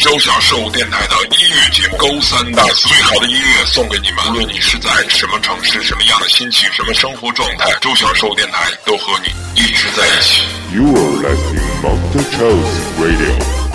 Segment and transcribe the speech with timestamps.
[0.00, 4.26] 周小受电台的音乐节目《勾三大四》，最好的音乐送给你们。
[4.30, 9.28] 无论你是在什么城市、什么样的心情、什么生活状态，周小受电台都和你
[9.60, 10.42] 一直在一起。
[10.72, 13.69] You are listening Monster Charles Radio.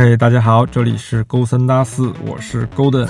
[0.00, 3.08] 嘿，大家好，这里是勾三搭四，我是 Golden。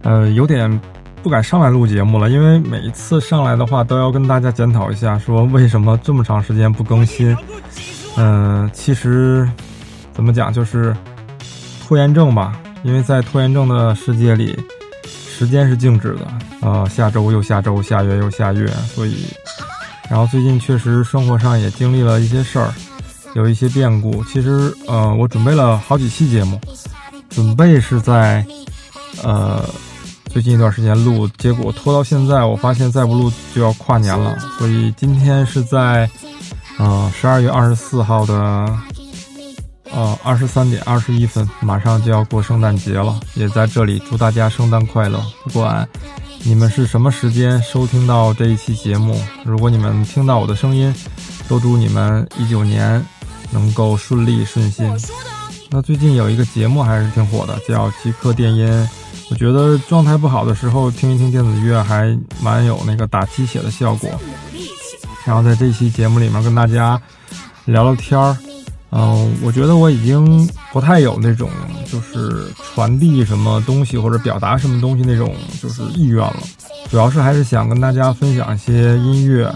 [0.00, 0.80] 呃，有点
[1.22, 7.36] 不敢上来录节目了，因为每一次上来的话都要跟大家检讨一下，说为什么这么长时间不更新。
[8.16, 9.46] 嗯，其实
[10.14, 10.96] 怎么讲，就是
[11.86, 12.58] 拖延症吧。
[12.82, 14.58] 因为在拖延症的世界里，
[15.04, 16.26] 时间是静止的。
[16.62, 19.26] 呃，下周又下周，下月又下月，所以，
[20.08, 22.72] 然后最近确实生活上也经历了一些事儿。
[23.36, 26.58] 有一些变故，其实呃，我准备了好几期节目，
[27.28, 28.42] 准备是在
[29.22, 29.62] 呃
[30.30, 36.08] 最近一段时间录，结果拖到现在，我发现再不录就要跨年了，所以今天是在
[36.78, 38.34] 呃十二月二十四号的
[39.92, 45.22] 呃二十三点二十一分，马上就要过圣诞节了，也在这里祝大家圣诞快乐。
[45.44, 45.86] 不管
[46.42, 50.94] 你们是什么时间收听到这一期节目，如果你们听到我的声音，
[51.46, 53.04] 都祝你们一九年。
[53.50, 54.90] 能够顺利顺心。
[55.70, 58.68] 那最近有一个节目还是挺火的，叫《极客电音》。
[59.28, 64.08] 我觉得状态不好的时候听一听电子乐，还蛮有那个打鸡血的效果。
[65.24, 67.00] 然后在这期节目里面跟大家
[67.64, 68.36] 聊聊天儿。
[68.92, 71.50] 嗯，我觉得我已经不太有那种
[71.90, 76.36] 就是传递什么东西或者表达什么东西那种就是意愿了。
[76.88, 79.52] 主要是还是想跟大家分享一些音乐，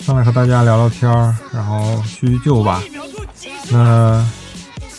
[0.00, 2.82] 上来和大家聊聊天儿，然后叙叙旧吧。
[3.70, 4.24] 那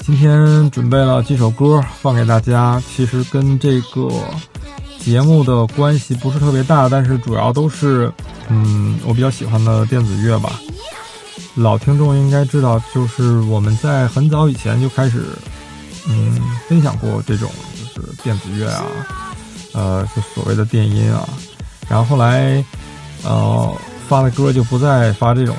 [0.05, 4.09] 今天准备了几首歌放给大家，其实跟这个
[4.99, 8.11] 节目的关系不是特别大，但是主要都是
[8.49, 10.59] 嗯我比较喜欢的电子乐吧。
[11.55, 15.23] 老听众应该知道，就是我们在很早以前就开始
[16.07, 17.49] 嗯分享过这种
[17.95, 18.83] 就是电子乐啊，
[19.73, 21.29] 呃就所谓的电音啊，
[21.87, 22.63] 然后后来
[23.23, 23.71] 呃
[24.09, 25.55] 发的歌就不再发这种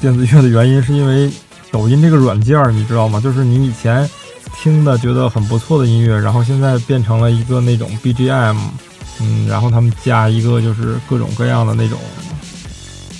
[0.00, 1.32] 电子乐的原因是因为。
[1.70, 3.20] 抖音这个软件，你知道吗？
[3.20, 4.08] 就是你以前
[4.60, 8.56] 听的觉得很不错的音乐，然后现在变成了一个那种 BGM，
[9.20, 11.98] 嗯，然后他们加一个就是各种各样的那种，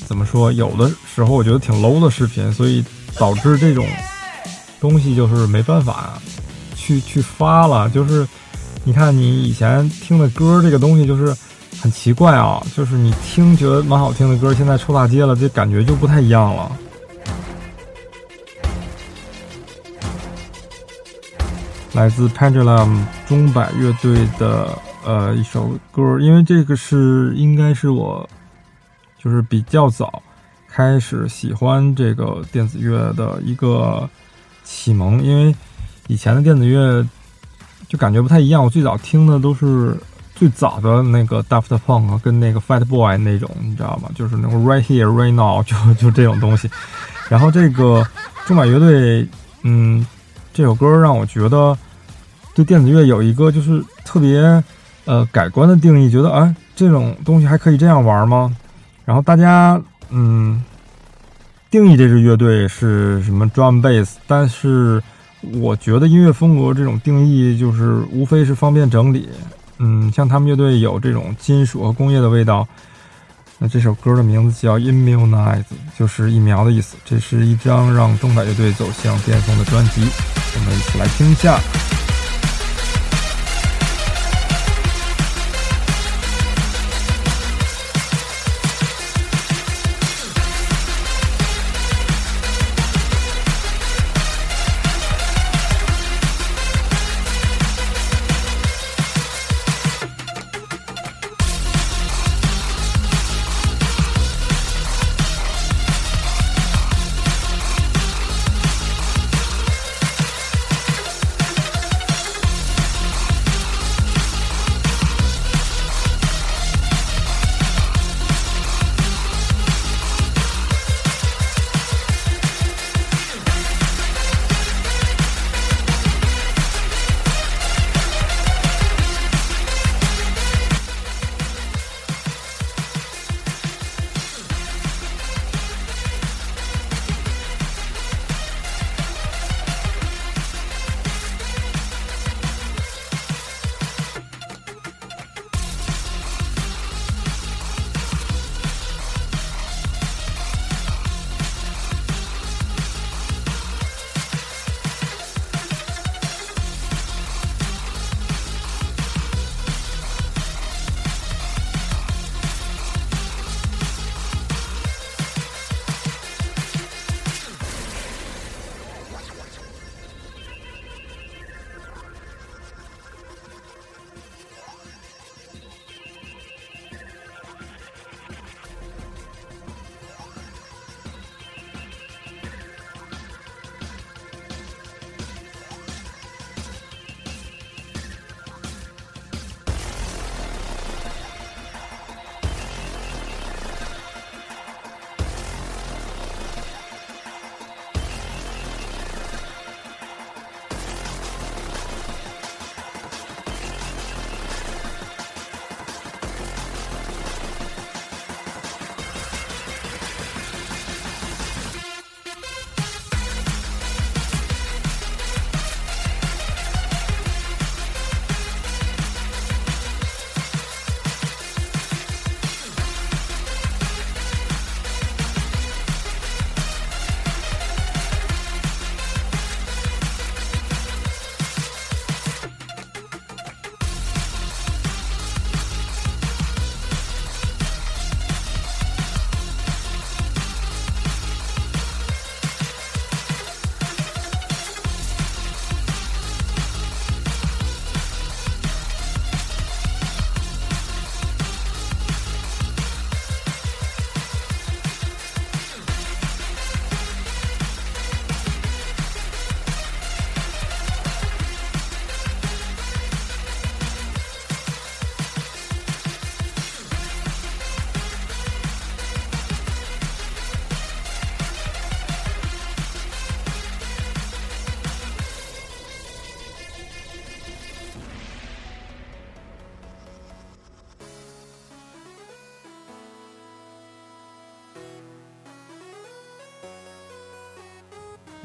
[0.07, 0.51] 怎么说？
[0.53, 2.85] 有的时候我觉得挺 low 的视频，所以
[3.17, 3.87] 导致这种
[4.81, 6.19] 东西就是没办法
[6.75, 7.89] 去去发了。
[7.91, 8.27] 就是
[8.85, 11.37] 你看你以前听的歌，这个东西就是
[11.81, 16.73] 很奇怪啊，就是你听觉得蛮好听的歌，现在出大街了，这感觉就不太一样了。
[21.99, 24.69] 来自 Pendulum 钟摆乐队的
[25.05, 28.29] 呃一首歌，因为这个是应该是我
[29.19, 30.23] 就是比较早
[30.69, 34.09] 开始喜欢这个电子乐的一个
[34.63, 35.53] 启蒙，因为
[36.07, 37.05] 以前的电子乐
[37.89, 38.63] 就感觉不太一样。
[38.63, 39.99] 我最早听的都是
[40.37, 44.09] 最早的那个 Daft Punk 跟那个 Fat Boy 那种，你知道吗？
[44.15, 46.71] 就是那种 Right Here Right Now 就就这种东西。
[47.29, 48.07] 然后这个
[48.47, 49.27] 钟摆乐队，
[49.63, 50.07] 嗯，
[50.53, 51.77] 这首歌让我觉得。
[52.59, 54.41] 对电子乐有一个就是特别，
[55.05, 58.53] 呃，改观的定义，觉得啊，这种东西还可以这样玩吗？
[59.05, 59.81] 然后大家
[60.11, 60.61] 嗯，
[61.71, 65.01] 定义这支乐队是什么 drum bass，但是
[65.61, 69.29] 我觉得音乐风格这种定义就是无非是方便整理。
[69.79, 72.67] 嗯，像他们乐队有这种金属和工业的味道。
[73.61, 75.63] 那这首歌的名字叫 Immunize，
[75.97, 76.97] 就是疫苗的意思。
[77.05, 81.61] 这是一张让钟摆乐队走向巅峰的专辑，我们一起来听一下。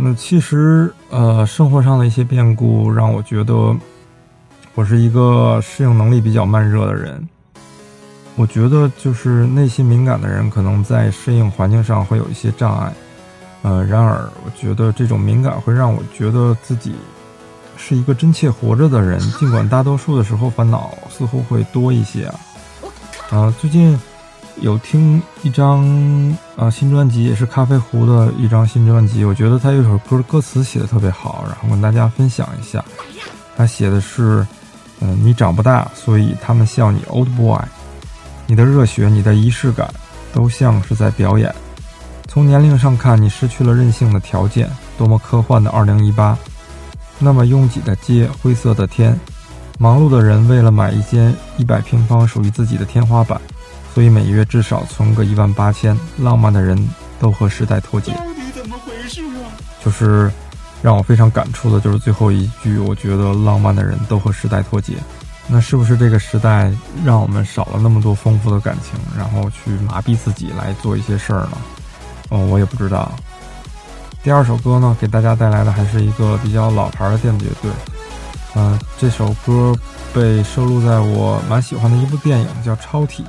[0.06, 3.74] 那其实，呃，生活上的一些变故让我觉得，
[4.76, 7.26] 我是一个适应能力比较慢热的人。
[8.36, 12.94] 我觉得，就是内心敏感的人，可能在适应环境上会有一些障碍。
[13.62, 16.94] 呃，然而，我觉得这种敏感会让我觉得自己
[17.78, 22.36] 是一个真切活着的人，尽管大多数的时候烦恼似乎会多一些啊。
[23.32, 23.98] 呃，最近。
[24.62, 25.84] 有听一张
[26.56, 29.26] 呃新专辑，也是咖啡壶的一张新专辑。
[29.26, 32.84] 我觉得他有首歌歌词写的特别好，然后跟大家分享一下。
[33.56, 34.46] 他写的是：
[35.00, 37.60] 嗯，你长不大，所以他们笑你 old boy。
[38.46, 39.92] 你的热血，你的仪式感，
[40.34, 41.54] 都像是在表演。
[42.28, 44.70] 从年龄上看，你失去了任性的条件。
[44.98, 46.36] 多么科幻的2018！
[47.20, 49.20] 那么拥挤的街，灰色的天，
[49.80, 53.40] 忙碌的人为了买一间一百平方属于自己的天花板。
[53.94, 56.78] 所以每月至少存个一万八千，浪漫的人
[57.20, 58.12] 都和时代脱节。
[58.14, 59.54] 到底怎么回事啊？
[59.84, 60.32] 就是
[60.82, 64.96] 让我非常感触的，就是最后一句，我觉得浪漫的人都和时代脱节。
[65.46, 66.72] 那是不是这个时代
[67.04, 71.58] 让我们少了那么多丰富的感情，然后去麻痹自己来做一些事儿呢？
[72.30, 73.12] 哦，我也不知道。
[74.24, 77.72] 第二首歌呢，给大家带来的还是一个比较老牌的电子乐队。
[78.56, 79.76] 嗯，这首歌
[80.14, 83.24] 被收录在我蛮喜欢的一部电影，叫《超体》。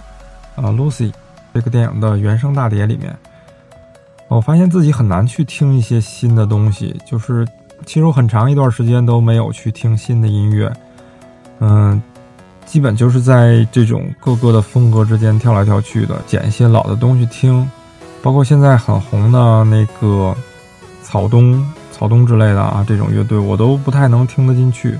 [0.56, 1.12] 啊，Lucy
[1.52, 3.14] 这个电影的原声大碟里面，
[4.28, 6.94] 我发现自己很难去听一些新的东西。
[7.06, 7.46] 就是
[7.86, 10.72] 其实我很长一段时间都没有去听新的音乐，
[11.60, 12.02] 嗯，
[12.66, 17.68] 基本就是在这种各个的风格之间跳来跳去的，捡一些老的东西听。
[18.22, 20.34] 包括现在很红的那个
[21.02, 24.98] 草东、草东之类的啊，这种乐队我都不太能听得进去。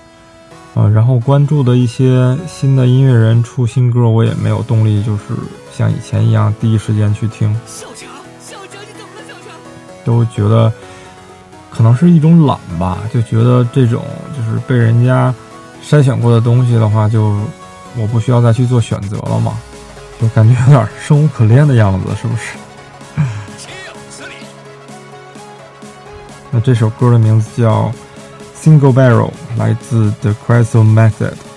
[0.75, 5.23] 呃，然后关注的一些新的音乐人出新歌，我也没有动力，就是
[5.73, 7.55] 像以前一样第一时间去听。
[7.65, 8.09] 小强，
[8.41, 9.55] 小强，你怎么了，小强？
[10.05, 10.73] 都觉得
[11.71, 14.05] 可能是一种懒吧，就觉得这种
[14.37, 15.33] 就是被人家
[15.81, 17.37] 筛选过的东西的话，就
[17.97, 19.57] 我不需要再去做选择了嘛，
[20.21, 22.57] 就感觉有点生无可恋的样子，是不是？
[26.51, 27.93] 那这首歌的名字叫。
[28.65, 31.54] Single Barrel 来自 The Crystal Method。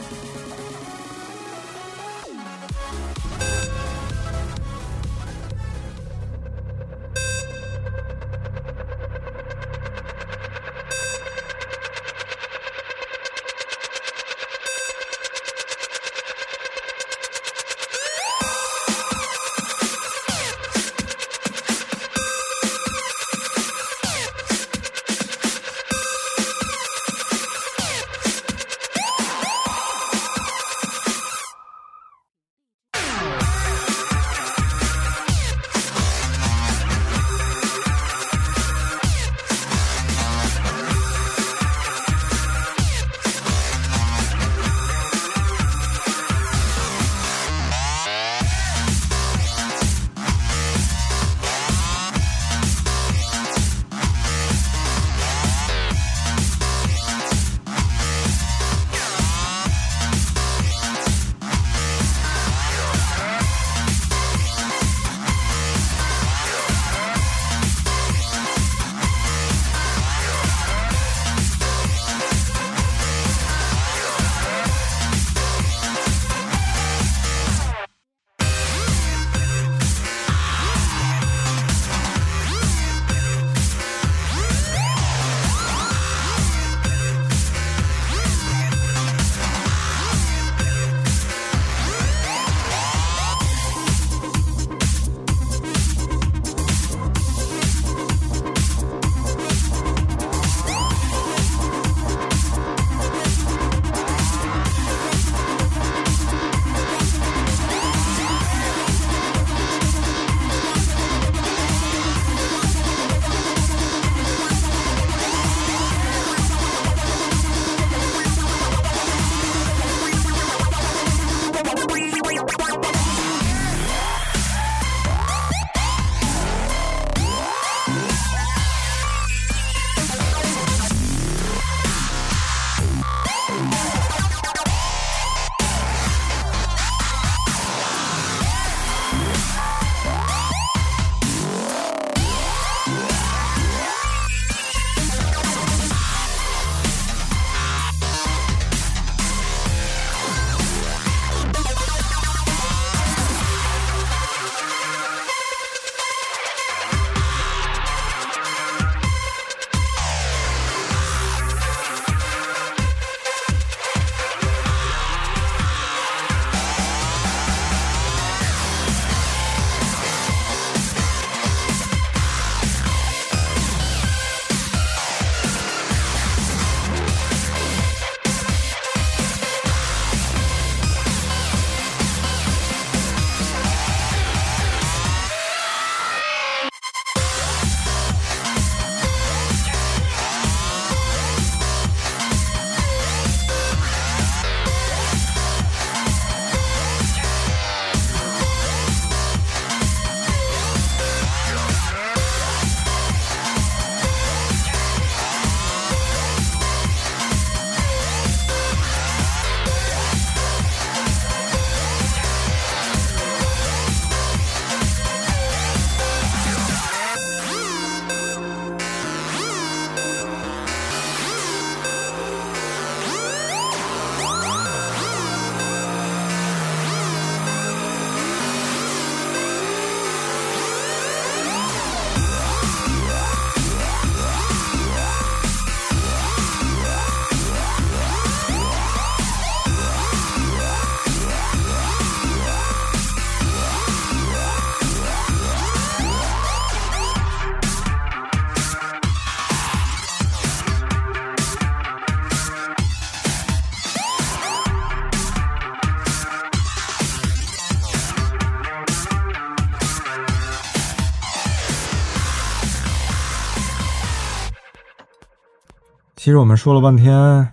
[266.27, 267.49] 其实我们说了半天，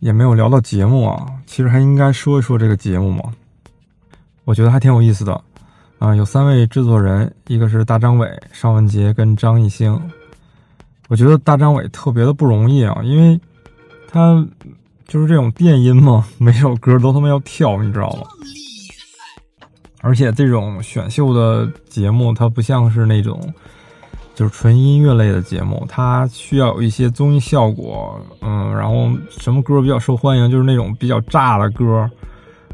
[0.00, 1.26] 也没有聊到节目啊。
[1.46, 3.32] 其实还应该说一说这个节目嘛。
[4.44, 5.40] 我觉得还挺有意思的
[5.98, 6.14] 啊。
[6.14, 9.98] 有三位制作人，一个是大张伟、尚雯婕跟张艺兴。
[11.08, 13.40] 我觉得大张伟特别的不容易啊，因为
[14.06, 14.46] 他
[15.08, 18.26] 就是这种电音嘛， 每首歌都他妈要跳，你知道吗？
[20.02, 23.40] 而且这种选秀的节目，它不像是那种
[24.34, 32.10] 就是纯音乐类的节目，它需要有一些综艺效果，嗯，然后什么歌比较受欢迎，就是那种比较炸的歌，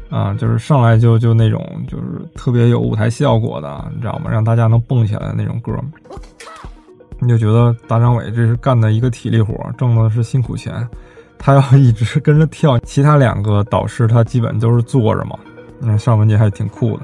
[0.09, 2.03] 啊，就是上来就就那种就是
[2.33, 4.31] 特别有舞台效果的，你知道吗？
[4.31, 5.71] 让大家能蹦起来的那种歌，
[7.19, 10.87] 你就觉得大张伟这是干的一个体力活，挣的是辛苦钱，
[11.37, 15.37] 他要一直跟着跳，其他两个导师他基本都是坐着嘛，
[15.81, 17.03] 嗯，尚雯婕还挺酷的。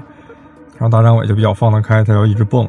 [0.76, 2.68] 然后大张伟就比较放得开，他要一直蹦。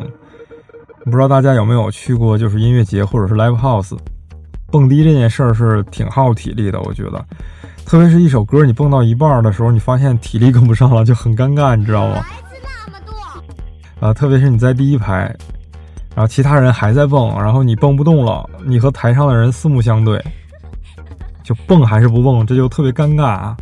[1.06, 3.98] 不知道大家有没有去过，就是音乐节或者是 live house，
[4.72, 7.26] 蹦迪这件事儿是挺耗体力的，我觉得。
[7.86, 12.24] 特别是一首歌你蹦到一半的时候，你发现体力跟不上了，就很尴尬，你知道吗？
[12.86, 14.08] 那么多。
[14.08, 15.36] 啊，特别是你在第一排，
[16.16, 20.24] 然后其他人还在蹦，然后你蹦不动了，你和台上的人四目相对，
[21.44, 23.58] 就蹦还是不蹦，这就特别尴尬啊。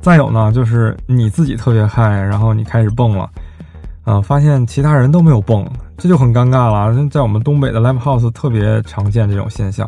[0.00, 3.30] 再有呢，就是你自己特别嗨，然后你开始蹦了。
[4.08, 7.06] 啊，发现其他人都没有蹦，这就很尴尬了。
[7.10, 9.86] 在我们东北的 live house 特别常见这种现象，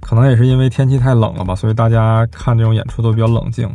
[0.00, 3.70] 可能也是因为天气太冷了吧，所以大家看这种演出都比较冷静。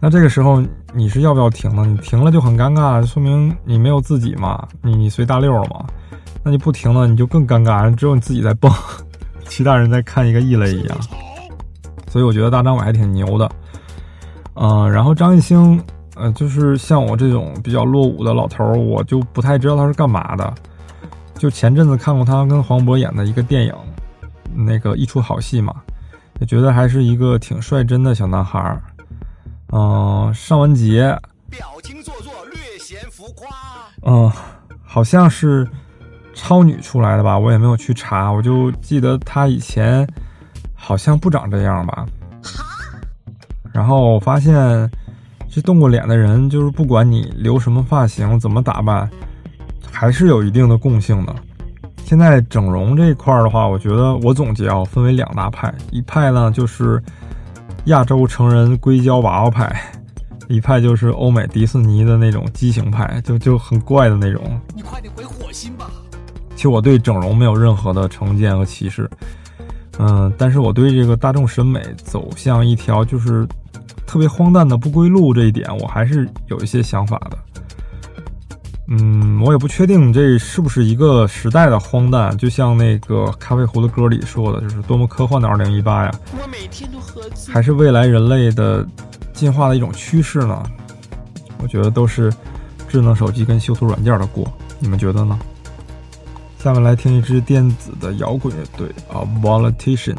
[0.00, 0.60] 那这个时候
[0.92, 1.86] 你是要不要停呢？
[1.86, 5.86] 你停了就很尴尬，说明你没有自己嘛，你你随大溜了嘛。
[6.42, 8.68] 那你不停了，你就更尴尬，只有你自己在蹦，
[9.46, 10.98] 其他人在看一个异类一样。
[12.08, 13.48] 所以我觉得大张伟还挺牛的。
[14.54, 15.80] 嗯，然后张艺兴。
[16.18, 20.52] 呃，就是像我这种比较落伍的老头儿，我就不太知道他是干嘛的。
[21.36, 23.72] 就前阵子看过他跟黄渤演的一个电影，
[24.52, 25.72] 那个一出好戏嘛，
[26.40, 28.82] 也觉得还是一个挺率真的小男孩儿。
[29.70, 31.16] 嗯，尚雯婕，
[31.48, 33.48] 表情做作，略显浮夸。
[34.02, 34.28] 嗯，
[34.82, 35.68] 好像是
[36.34, 40.04] 超女出来的吧，我也没有去查，我就记得她以前
[40.74, 42.04] 好像不长这样吧。
[43.72, 44.90] 然后我发现。
[45.50, 49.08] 这动过脸的人，就是不管你留什么发型，怎么打扮，
[49.90, 51.34] 还是有一定的共性的。
[52.04, 57.02] 现在整容这一块的话，我觉得我总结啊，分为两大派，一派呢就是
[57.86, 59.74] 亚洲成人硅胶娃娃派，
[60.48, 64.60] 一派就是欧美迪士尼的那种畸形派，就就很怪的那种。
[64.76, 65.90] 你快点回火星吧。
[66.54, 69.10] 其实我对整容没有任何的成见和歧视，
[69.98, 73.48] 嗯，但是我对这个大众审美走向一条就是。
[74.08, 77.38] 特别荒诞的不归路这一点，我还是有一些想法的。
[78.88, 86.10] 嗯，我也不确定这是不是一个时代的荒诞，就像那个咖啡壶的歌里说的，就是多么科幻的二零一八呀！
[86.32, 87.20] 我每天都喝
[87.52, 88.86] 还是未来人类的
[89.34, 90.62] 进化的一种趋势呢？
[91.60, 92.32] 我觉得都是
[92.88, 95.38] 智能手机跟修图软件的锅，你们觉得呢？
[96.58, 100.16] 下面来听一支电子的摇滚乐队啊，Volation。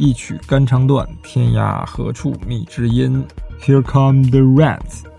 [0.00, 3.22] 一曲肝肠断，天涯何处觅知音
[3.60, 5.09] ？Here come the rats。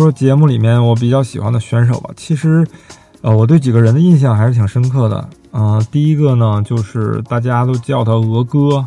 [0.00, 2.08] 说节目里面我比较喜欢的选手吧。
[2.16, 2.66] 其实，
[3.20, 5.28] 呃，我对几个人的印象还是挺深刻的。
[5.52, 8.86] 嗯、第一个呢，就是大家都叫他鹅哥，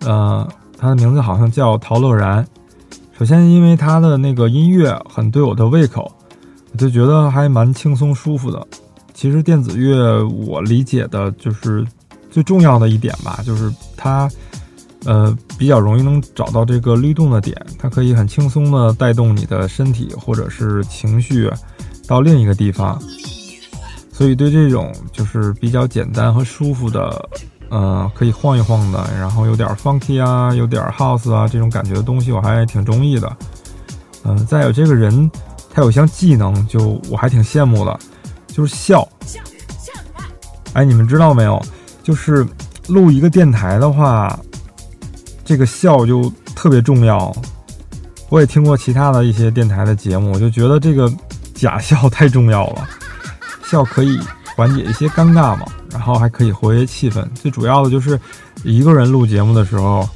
[0.00, 2.44] 呃，他的名字好像叫陶乐然。
[3.16, 6.10] 首先，因为他的那个音乐很对我的胃口，
[6.72, 8.66] 我就觉得还蛮轻松舒服的。
[9.12, 11.86] 其实电子乐我理解的就是
[12.28, 14.28] 最重要的一点吧，就是它。
[15.04, 21.50] 呃，比较容易能找到这个律动的点，它可以很轻松的带动你的身体或者是情绪
[22.08, 22.98] 到另一个地方，
[24.10, 27.28] 所以对这种就是比较简单和舒服的，
[27.68, 33.36] 呃，可以晃一晃的，然后有点 funky 啊，有点 house 啊这种感觉的东西，我还挺中意的。
[34.24, 35.30] 嗯、再有这个人，
[35.70, 37.98] 他有一项技能，就我还挺羡慕的，
[38.46, 39.06] 就是笑。
[40.72, 41.62] 哎，你们知道没有？
[42.02, 42.46] 就是
[42.88, 44.38] 录一个电台的话。
[45.44, 47.34] 这个笑就特别重要。
[48.30, 51.12] 我也听过其他的一些电台的节目，我就觉得这个
[51.54, 52.88] 假笑太重要了。
[53.68, 54.18] 笑可以
[54.56, 57.24] 缓解一些尴尬嘛，然后还可以活跃气氛。
[57.34, 58.18] 最主要的就是
[58.62, 60.08] 一个人录节目的时候，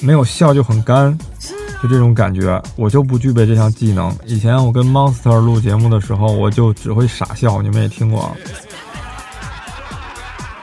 [0.00, 1.16] 没有笑就很干，
[1.82, 2.62] 就这种感觉。
[2.76, 4.14] 我就不具备这项技能。
[4.24, 8.30] 以前我跟 Monster 录节目的时候，我就只会傻笑，你们也听过。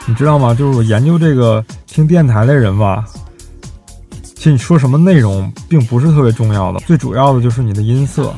[0.06, 0.54] 你知道吗？
[0.54, 3.06] 就是我研究这个听电台的人吧。
[4.48, 8.34] 其实你说什么内容并不是特别重要的，最主要的就是你的音色。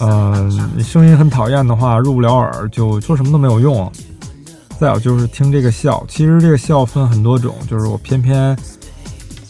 [0.00, 3.88] 嗯、你声音很讨厌的话，入不了耳，就说什么都没有用。
[4.80, 8.58] 再有就是听这个笑，其实这个笑分很多种，就是我偏偏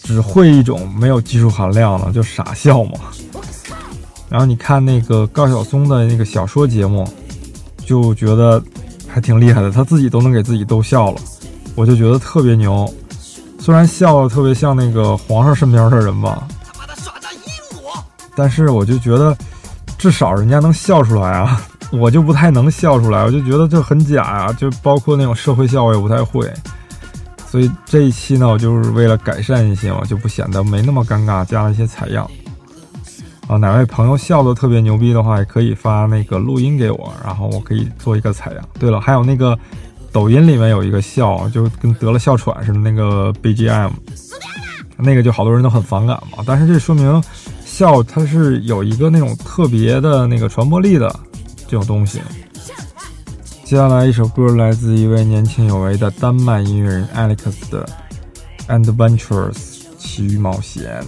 [0.03, 3.01] 只会一种没有技术含量的，就傻笑嘛。
[4.29, 7.09] 然后你看那个高晓松的那个小说节目，
[7.87, 8.63] 就觉得
[9.07, 11.21] 还挺厉害的，他自己都能给自己逗笑了，
[11.75, 12.93] 我就觉得特别牛。
[13.69, 16.49] 虽然笑的特别像那个皇上身边的人吧，
[18.35, 19.37] 但是我就觉得
[19.99, 21.61] 至少人家能笑出来啊，
[21.93, 26.51] 我就不太能笑出来，我就觉得这很假呀、就包括那种社会笑我也不太会。
[27.47, 32.27] 所以这一期呢，我就是为了改善一些嘛，就不显得没那么尴尬，加了一些采样。
[33.49, 38.65] 啊，哪位朋友笑的特别牛逼的话，也可以发那个录音给我，然后我可以做一个采样。
[38.79, 39.59] 对了，还有那个
[40.13, 43.91] 抖音里面有一个笑，就跟得了哮喘似的那个 BGM，
[44.97, 46.43] 那个就好多人都很反感嘛。
[46.47, 47.23] 但是这说明
[47.65, 51.15] 笑它是有一个那种特别的那个传播力的
[51.67, 52.21] 这种东西。
[53.65, 57.87] 接下来一首歌来自一位年轻有为的丹麦音乐人 Alex 的
[58.83, 61.03] 《Adventures 奇遇冒险》。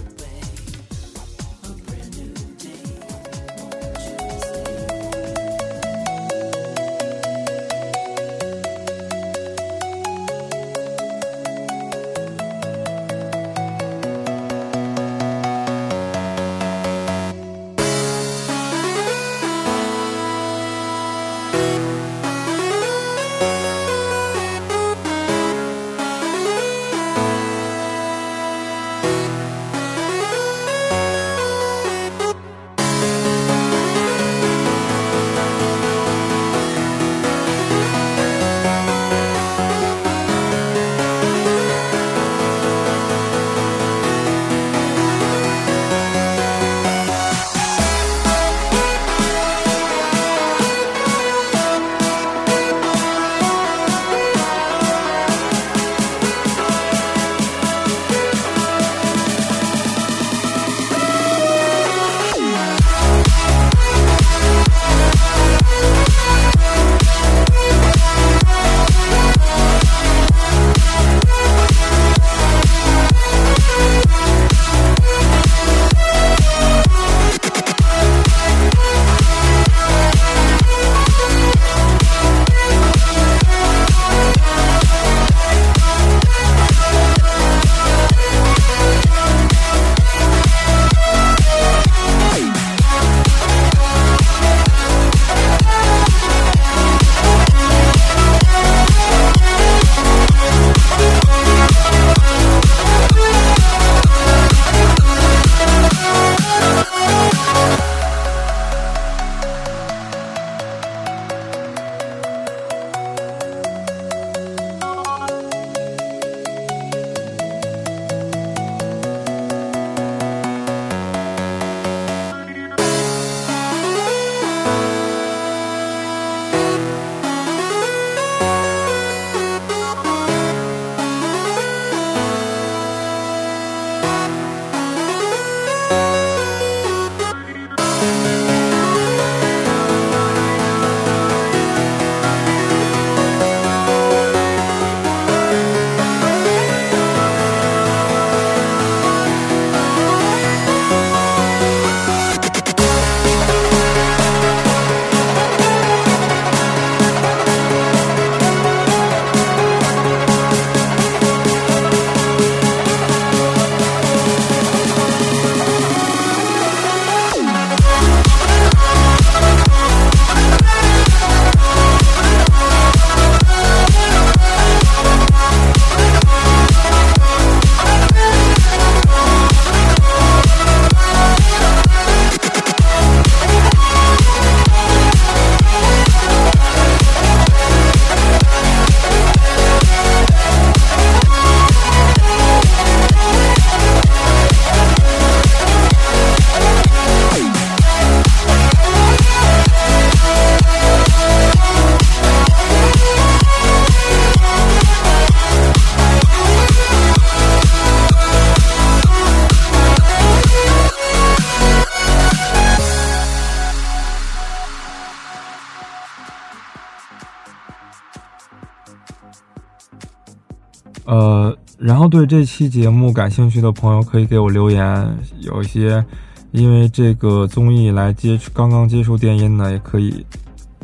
[222.01, 225.07] 然后对这期节目感兴趣的朋友可以给我留言，
[225.41, 226.03] 有一些
[226.49, 230.25] 因为这个综艺来接触刚刚接触电音的，也可以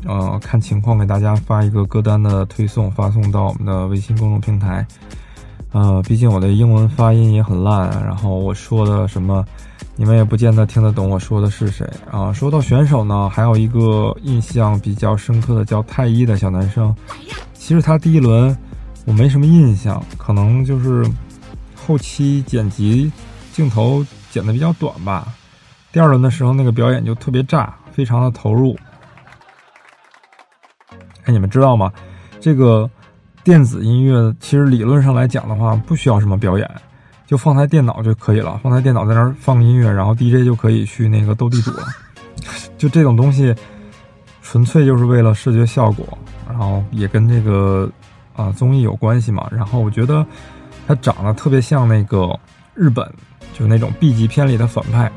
[0.05, 4.85] 呃看情况给大家发一个歌单的推送，发送到我们的微信公众平台。
[5.71, 9.43] 呃，毕竟我的英文发音也很烂，然后我说的什么，
[9.95, 12.31] 你们也不见得听得懂我说的是谁啊。
[12.31, 16.95] 说到选手呢，还有一个印象比较深刻的叫太一的小男生，
[17.55, 18.55] 其实他第一轮
[19.07, 21.03] 我没什么印象，可能就是
[21.73, 23.09] 后期剪辑
[23.53, 25.33] 镜头剪的比较短吧。
[25.91, 28.77] 第二轮的时候那个表演就特别炸，非常的投入。
[31.23, 31.91] 哎，你们知道吗？
[32.39, 32.87] 这个。
[33.43, 36.69] 电子音乐其实理论上来讲的话，不需要什么表演，
[37.25, 38.59] 就放台电脑就可以了。
[38.61, 41.85] 放台电脑在那儿放音乐，然后 DJ 就可以去那个斗地主了。
[42.77, 43.55] 就这种东西，
[44.41, 46.05] 纯粹就是为了视觉效果，
[46.45, 47.89] 然后也跟这个
[48.37, 49.45] 啊综艺有关系嘛。
[49.51, 50.25] 然后我觉得
[50.87, 52.33] 他长得特别像那个
[52.73, 53.05] 日本，
[53.53, 55.11] 就那种 B 级片里的反派。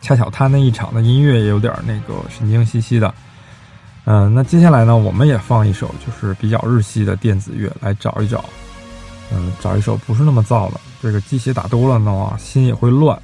[0.00, 3.12] 恰巧他那一场的音乐也有点那个神经兮兮的。
[4.06, 8.42] 嗯，那接下来呢，我们也放一首就是比较日系的电子乐来找一找，
[9.30, 10.80] 嗯，找一首不是那么燥的。
[11.02, 13.16] 这个鸡血打多了呢，心也会乱。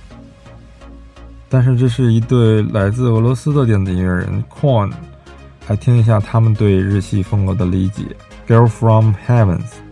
[1.48, 4.92] 但是这是一对来自俄罗斯的电子音乐人 Corn，
[5.66, 8.02] 来听一下他们对日系风格的理解，
[8.46, 9.85] 《Girl from Heavens》。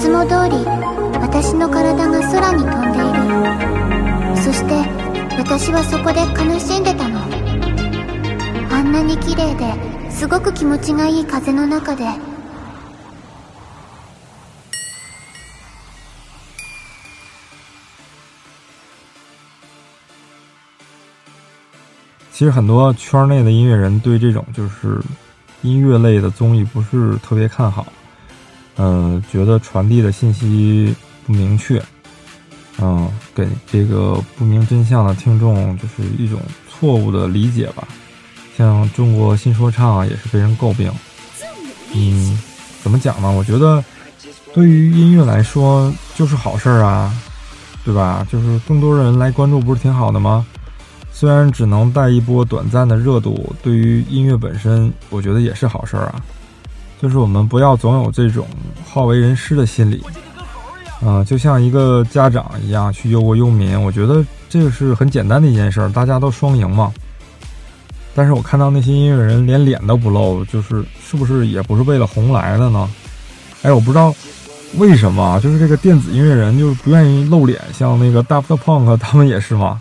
[0.00, 0.64] つも通り
[1.20, 4.36] 私の体が空に飛んでいる。
[4.42, 4.74] そして
[5.38, 7.20] 私はそこで悲しんでたの。
[8.70, 12.04] あんなに綺麗ですごく気持ちがいい風の中で。
[22.32, 25.00] 其实很多圈内的音乐人对这种就是
[25.62, 27.86] 音乐类的综艺不是特别看好，
[28.76, 30.94] 嗯、觉得传递的信息
[31.26, 31.82] 不明确，
[32.80, 37.86] 嗯、给这个不明真相的听众就是一种错误的理解吧。
[38.56, 40.92] 像中国新说唱也是被人诟病，
[41.94, 42.38] 嗯，
[42.82, 43.30] 怎么讲呢？
[43.30, 43.82] 我觉得
[44.52, 47.12] 对于音乐来说就是好事儿啊，
[47.84, 48.26] 对吧？
[48.30, 50.46] 就是更多人来关注，不是挺好的吗？
[51.12, 56.20] 虽然只能带一波短暂的热度，对于音乐本身，我觉得也是好事儿啊。
[57.04, 58.46] 就是我们不要总有这种
[58.88, 60.02] 好为人师的心理，
[61.04, 66.90] 啊、就像一个家长一样去忧国忧民，我觉得这个是很简单的一件事儿，大家都双赢嘛。
[68.14, 72.88] 但是我看到那些音乐人连脸都不露，就是是不是也不是为了红来的呢？
[73.60, 74.10] 哎，我不知道
[74.78, 79.78] 为什么，就是这个电子音乐人就是不愿意露脸，像那个 Daft Punk 他们也是嘛，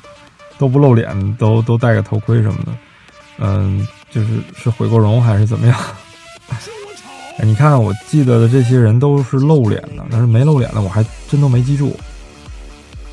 [0.58, 2.72] 都不露脸，都都戴个头盔什么的。
[3.38, 5.80] 嗯，就是是回过容还是怎么样？
[7.38, 11.98] 哎，你看，我记得的这些人都是露脸的，但是没露脸的我还真都没记住。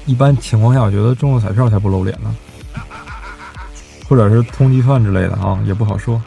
[0.07, 2.35] 一般情况下，我觉得中了彩票才不露脸呢，
[4.09, 6.21] 或者是通缉犯之类的啊，也不好说。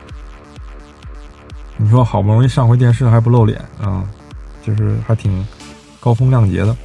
[1.77, 4.03] 你说好不容易上回电视还不露脸啊，
[4.65, 5.45] 就是还挺
[5.99, 6.75] 高风亮节的。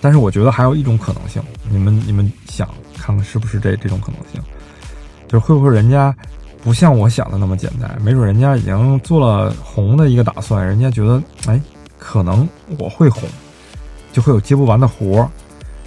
[0.00, 4.40] 但是我觉得还有一种可能性，你们你们想看看是不是这这种可能性？
[5.26, 6.14] 就是会不会人家
[6.68, 7.96] 不像我想的那么简单？
[8.02, 11.58] 没准人家已经做了红的一个打算，人家觉得哎，
[11.96, 12.46] 可能
[12.78, 13.26] 我会红，
[14.12, 15.28] 就会有接不完的活儿，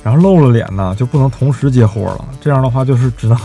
[0.04, 2.26] 然后露了脸呢就不能同时接活儿了。
[2.42, 3.38] 这样的话就是只能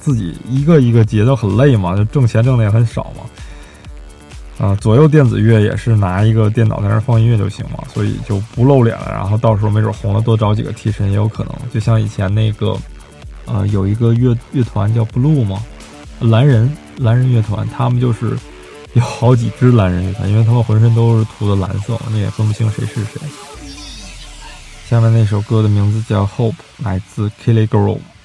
[0.00, 4.66] 自己一个一个接，就很累嘛，就挣钱挣的也很少嘛。
[4.66, 9.08] 啊，左右电子乐也是拿一个电脑在那放音乐就行嘛，所以就不露脸了。
[9.10, 11.52] 然后到时候没准红了，多找几个替身也有可能。
[11.74, 12.74] 就像以前那个，
[13.44, 15.60] 呃，有一个乐乐团叫 Blue 嘛，
[16.20, 18.36] 蓝人蓝人乐团，他们就是
[18.94, 23.20] 有好几支蓝人乐团，因为他们浑身都是涂的蓝色，你也分不清谁是谁。
[24.88, 28.00] 下面那首歌的名字叫 Hope，来自 KILLY GROVE。「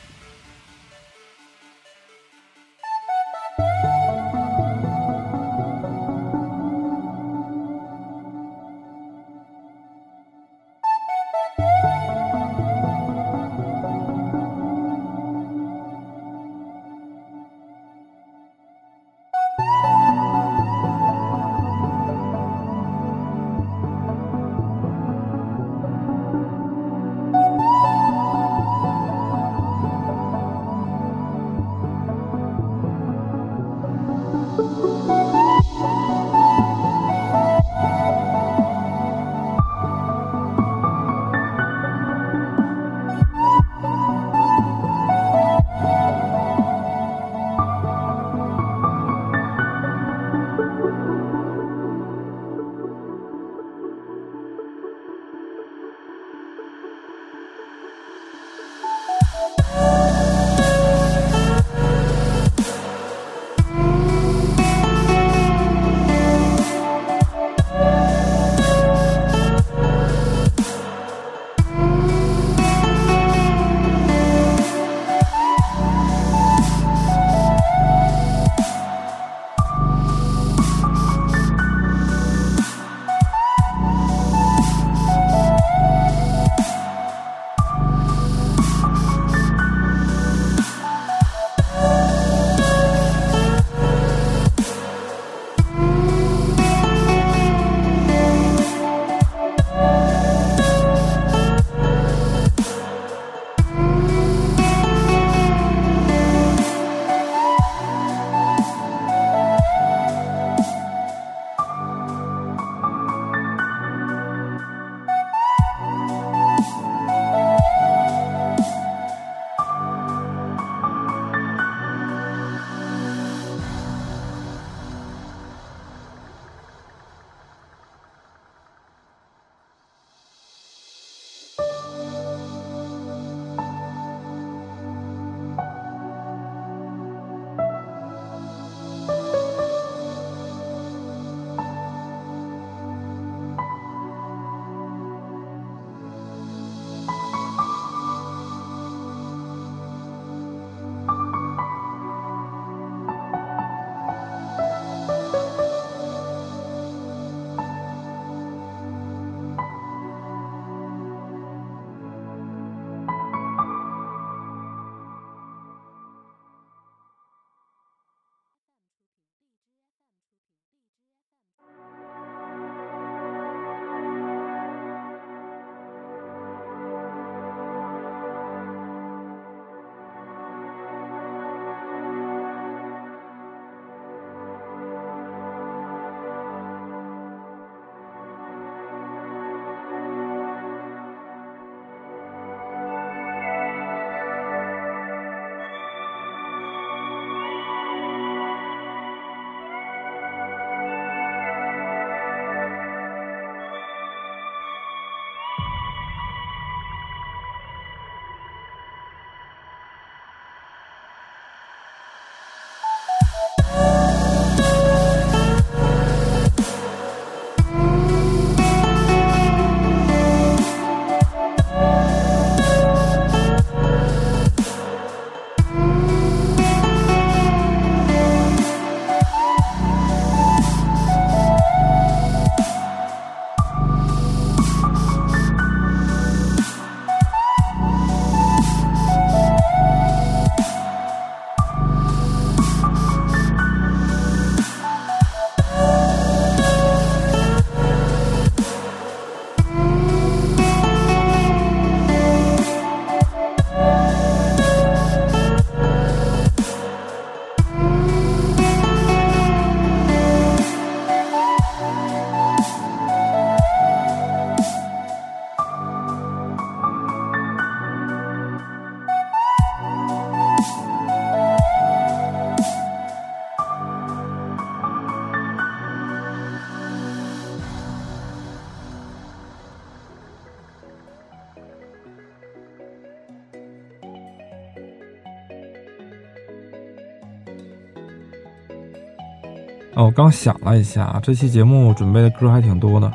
[289.95, 293.11] 哦，我刚想了一下，这期节目准备的歌还挺多的，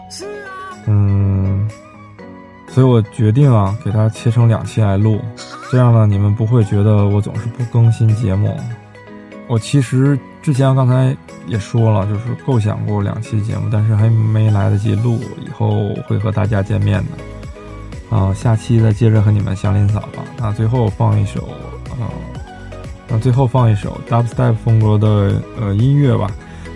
[0.86, 1.68] 嗯，
[2.68, 5.20] 所以我决定啊，给它切成两期来录，
[5.72, 8.56] 这样呢，你们不会觉得我总是不更新节目。
[9.48, 11.16] 我其实之前刚才
[11.46, 18.16] 也说了，就是构想过两期节目，但是还没来得及录，以后会和大家见面的。
[18.16, 20.22] 啊，下期再接着和你们祥林嫂吧。
[20.38, 21.48] 那最后放一首，
[21.98, 22.06] 啊，
[23.08, 26.30] 那最后放一首 dubstep 风格的呃音乐吧。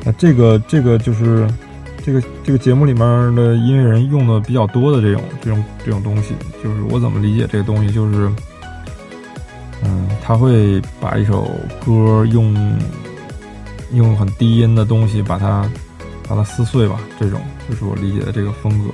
[0.05, 1.49] 那这个这个就是
[2.05, 8.29] 这个这个节目里面的音乐人用的比较多的这种这种这种东西，就是我怎么理解这个东西，就是
[9.85, 11.51] 嗯，他会把一首
[11.85, 12.77] 歌用
[13.93, 15.71] 用很低音的东西把它
[16.29, 18.91] 把它撕碎吧，这种就是我理解的这个风格。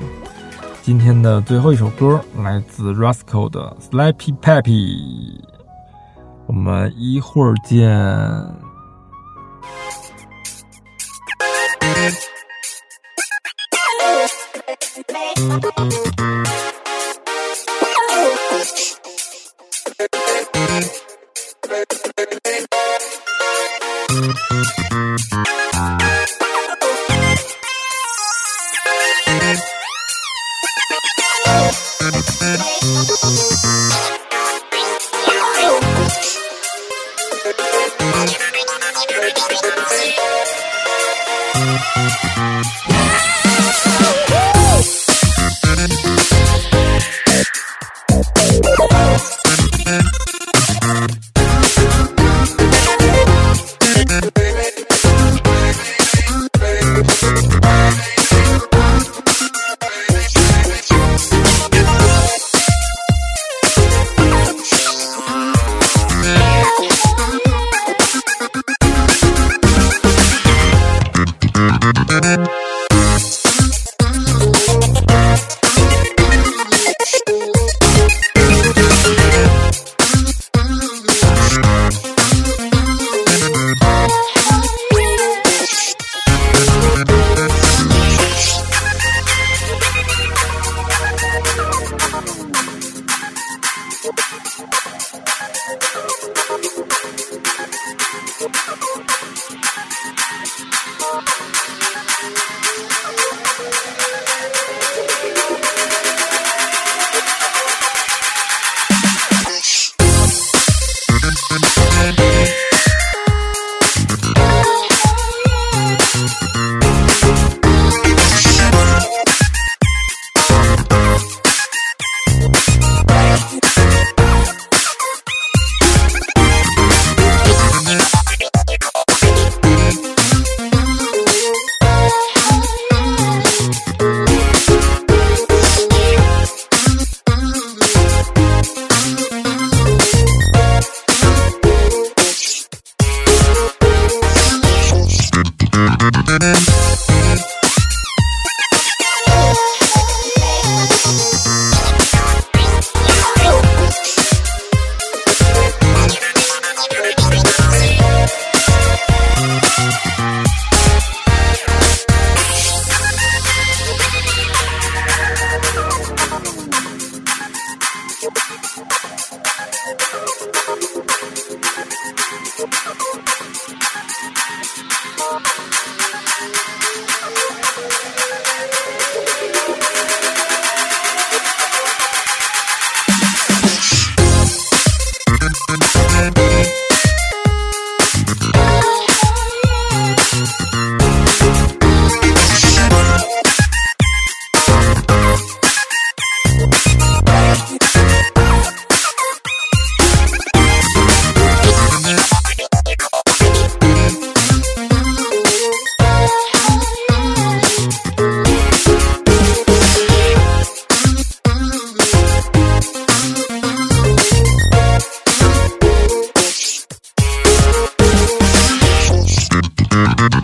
[0.82, 5.40] 今天的最后一首歌来自 Rascal 的 Slappy Pappy，
[6.46, 7.88] 我们一会儿见。
[15.38, 16.08] Yeah.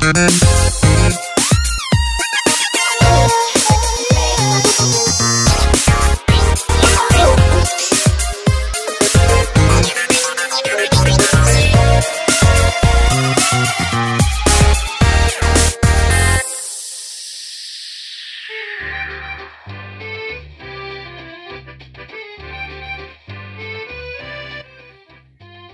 [0.05, 0.13] 不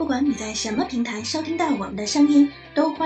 [0.07, 2.49] 管你在什么平台收听到我们的声音。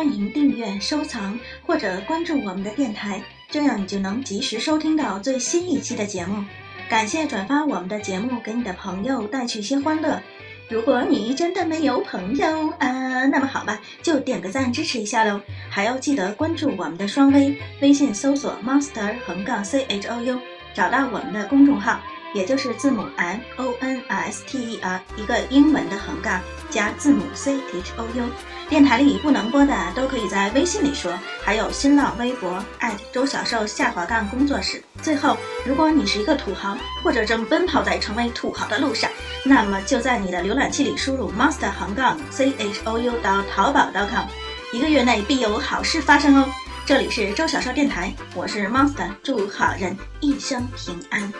[0.04, 6.44] 欢迎订阅、收藏或者关注我们的电台，这样你就能及时收听到最新一期的节目。
[6.90, 10.20] 感谢转发我们的节目给你的朋友，带去些欢乐。
[10.68, 15.40] 如果你真的没有朋友啊，那么好吧，就点个赞支持一下喽。
[15.70, 20.38] 还要记得关注我们的双微，微信搜索 monster 横杠 c h o u，
[20.74, 21.98] 找到我们的公众号。
[22.34, 28.24] 也就是字母 M O N S T E R 一个英文的横杠加字母 C H O U，
[28.74, 32.60] 电台里不能播的都可以在微信里说，还有新浪微博
[33.12, 34.82] 周小瘦下滑杠工作室。
[35.00, 39.08] 最后，如果你是一个土豪，或者正奔跑在成为土豪的路上，
[39.44, 44.26] 那么就在你的浏览器里输入 monster 横杠 C H O U 到淘宝 .com，
[44.72, 46.48] 一个月内必有好事发生哦。
[46.84, 51.32] 这里是周小瘦电台，我是 monster，祝好人一生平安。